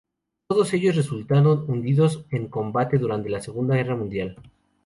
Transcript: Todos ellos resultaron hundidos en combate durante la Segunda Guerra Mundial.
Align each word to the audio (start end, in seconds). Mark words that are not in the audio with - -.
Todos 0.47 0.73
ellos 0.73 0.95
resultaron 0.95 1.63
hundidos 1.69 2.25
en 2.31 2.47
combate 2.47 2.97
durante 2.97 3.29
la 3.29 3.39
Segunda 3.39 3.75
Guerra 3.75 3.95
Mundial. 3.95 4.35